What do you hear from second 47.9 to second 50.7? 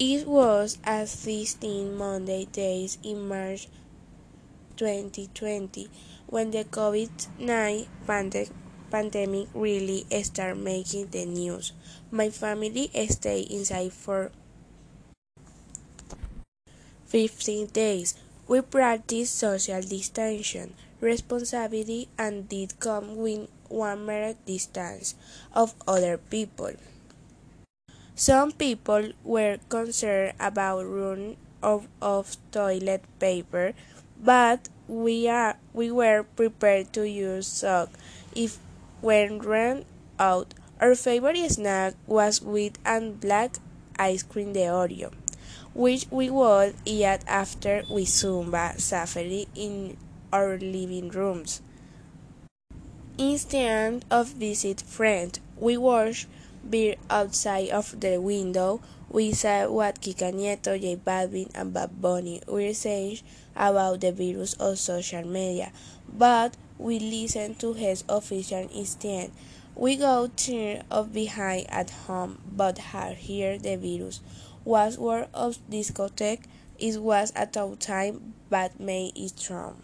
we Zumba safari in our